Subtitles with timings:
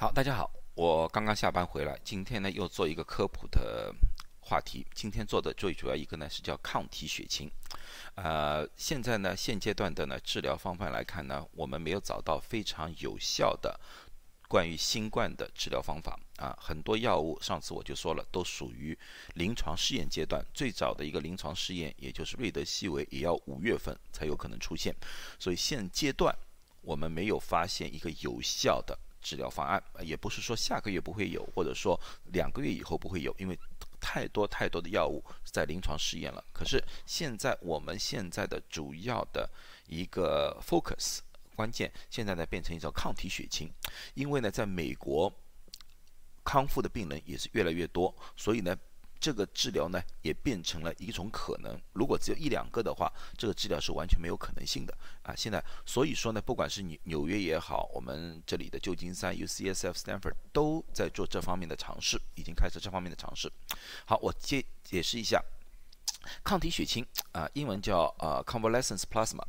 [0.00, 3.94] 好，大家好，我刚刚下班回来，今天呢又做一个科普的
[4.40, 4.86] 话题。
[4.94, 7.50] 今天做的最主要一个呢是叫抗体血清。
[8.14, 13.78] 呃，现在呢现阶段的呢治疗方法来看呢，我们没有找到非常有效的
[14.48, 16.56] 关于新冠的治疗方法啊。
[16.58, 18.98] 很多药物上次我就说了，都属于
[19.34, 20.42] 临床试验阶段。
[20.54, 24.96] 最早的一个临床试验，也就是瑞德西韦，也要五月份才有可能出现。
[25.38, 26.34] 所以现阶段
[26.80, 28.98] 我们没有发现一个有效的。
[29.20, 31.98] 治疗方案，也不是说下个月不会有，或者说
[32.32, 33.58] 两个月以后不会有，因为
[34.00, 36.44] 太多太多的药物在临床试验了。
[36.52, 39.48] 可是现在我们现在的主要的
[39.86, 41.18] 一个 focus
[41.54, 43.72] 关键，现在呢变成一种抗体血清，
[44.14, 45.32] 因为呢在美国
[46.44, 48.76] 康复的病人也是越来越多，所以呢。
[49.20, 51.78] 这个治疗呢，也变成了一种可能。
[51.92, 55.34] 如果只有一两个的话，这个治疗是完全没有可能性的啊！
[55.36, 63.52] 现在，所以说呢，不管是纽纽约也好，我们这里的旧金山、UCSF、Stanford 都在做这方面的尝试，已经开始这方面的尝试。
[64.06, 65.44] 好，我解解释一下，
[66.42, 69.44] 抗体血清啊，英文叫呃 convalescence plasma，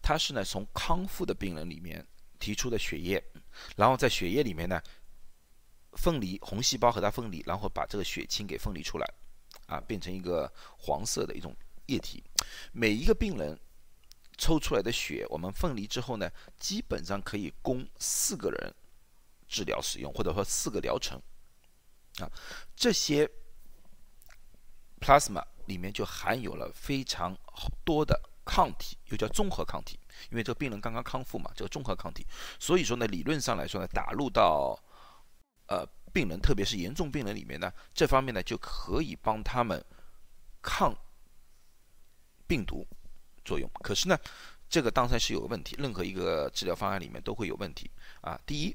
[0.00, 2.06] 它是呢从康复的病人里面
[2.38, 3.20] 提出的血液，
[3.76, 4.80] 然后在血液里面呢。
[5.92, 9.06] 分离红细胞和它分离，然后把这个血清给分离出来，
[9.66, 11.54] 啊，变成一个黄色的一种
[11.86, 12.22] 液体。
[12.72, 13.58] 每一个病人
[14.38, 18.74] 抽出来的血，我们分离之后呢，基本上可以供四个人
[19.48, 21.20] 治疗使用，或者说四个疗程。
[22.18, 22.30] 啊，
[22.74, 23.28] 这些
[25.00, 27.36] plasma 里面就含有了非常
[27.84, 29.98] 多的抗体，又叫综合抗体，
[30.30, 32.26] 因为这个病人刚刚康复嘛，这个综合抗体。
[32.58, 34.78] 所以说呢，理论上来说呢，打入到
[35.70, 39.82] 呃，病人特别是严重病人里面呢，这方面呢就可以帮他们
[40.60, 40.92] 抗
[42.48, 42.84] 病毒
[43.44, 43.70] 作用。
[43.74, 44.18] 可是呢，
[44.68, 47.88] 这个当然是有个问题，任何一个治疗方案里面都会有问题
[48.20, 48.36] 啊。
[48.44, 48.74] 第一，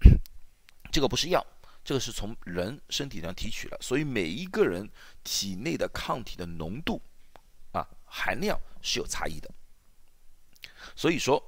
[0.90, 1.46] 这个不是药，
[1.84, 4.90] 这个是从人身体上提取了，所以每一个人
[5.22, 6.98] 体内的抗体的浓度
[7.72, 9.50] 啊含量是有差异的。
[10.94, 11.42] 所以说，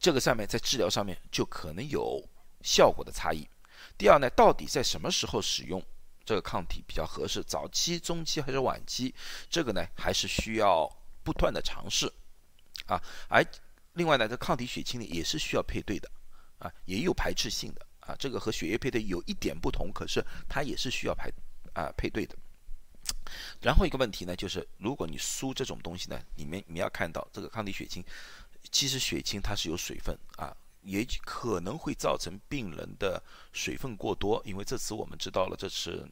[0.00, 2.28] 这个上面在治疗上面就可能有。
[2.66, 3.48] 效果的差异。
[3.96, 5.80] 第二呢，到底在什么时候使用
[6.24, 7.40] 这个抗体比较合适？
[7.44, 9.14] 早期、中期还是晚期？
[9.48, 10.90] 这个呢，还是需要
[11.22, 12.12] 不断的尝试
[12.86, 13.00] 啊。
[13.28, 13.42] 而
[13.92, 16.10] 另外呢，这抗体血清呢也是需要配对的
[16.58, 18.16] 啊，也有排斥性的啊。
[18.18, 21.30] 这个和血液配对有一点不同，可是它也是需要排
[21.72, 22.36] 啊配对的。
[23.60, 28.04] 然后一个问题呢，就是如果你输这种东西呢，里面你要看到这个抗体血清，
[28.72, 30.54] 其实血清它是有水分啊。
[30.86, 33.20] 也可能会造成病人的
[33.52, 36.08] 水分过多，因为这次我们知道了，这次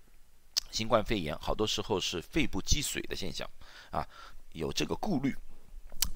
[0.72, 3.48] 新冠肺炎，好多时候是肺部积水的现象
[3.90, 4.04] 啊，
[4.52, 5.32] 有这个顾虑。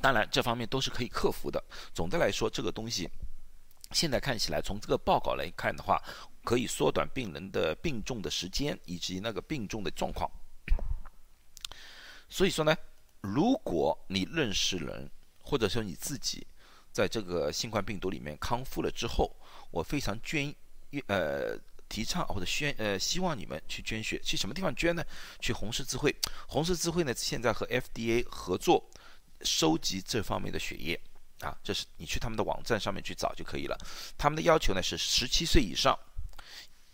[0.03, 1.63] 当然，这方面都是可以克服的。
[1.95, 3.09] 总的来说，这个东西
[3.93, 6.03] 现在看起来，从这个报告来看的话，
[6.43, 10.29] 可以缩短病人的病重的时间以及那个病重的状况。
[12.29, 12.77] 所以说呢，
[13.21, 15.09] 如果你认识人，
[15.41, 16.47] 或者说你自己，
[16.93, 19.34] 在这个新冠病毒里面康复了之后，
[19.71, 20.54] 我非常捐，
[21.06, 21.56] 呃，
[21.88, 24.21] 提倡或者宣，呃，希望你们去捐血。
[24.22, 25.04] 去什么地方捐呢？
[25.41, 26.15] 去红十字会。
[26.47, 28.91] 红十字会呢，现在和 FDA 合作
[29.43, 31.00] 收集这方面的血液
[31.41, 33.78] 啊，这是你去他们的网站上面去找就可以了。
[34.16, 35.97] 他们的要求呢是十七岁以上，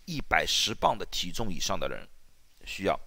[0.05, 2.07] 一百十磅的体重以上的人
[2.65, 2.99] 需要，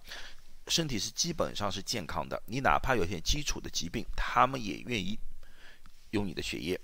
[0.67, 2.41] 身体是基本上是健康的。
[2.45, 5.17] 你哪怕有些基础的疾病，他们也愿意
[6.11, 6.79] 用你的血液。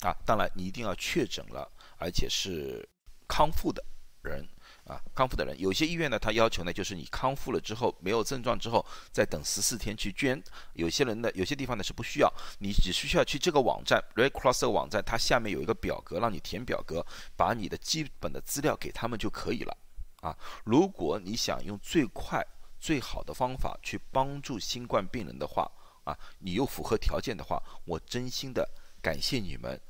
[0.00, 2.88] 啊，当然你一定要确诊了，而且是
[3.28, 3.84] 康复的
[4.22, 4.42] 人
[4.84, 5.54] 啊，康复的人。
[5.60, 8.82] 有些医院呢，他要求呢，就是你康复了之后没有症状之后，
[9.12, 10.42] 再等十四天去捐。
[10.72, 17.04] 有些人呢，有些地方呢是不需要，你只需要去这个网站 Red Cross 网站，它下面有一个表格让你填表格，
[17.36, 19.76] 把你的基本的资料给他们就可以了。
[20.22, 22.42] 啊，如果你想用最快
[22.78, 25.70] 最好的方法去帮助新冠病人的话，
[26.10, 28.68] 啊，你又符合条件的话，我真心的
[29.00, 29.80] 感谢你们。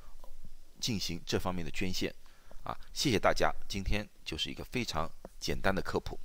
[0.81, 2.11] 进行这方面的捐献，
[2.63, 5.07] 啊，谢谢大家，今天就是一个非常
[5.39, 6.19] 简单的科普。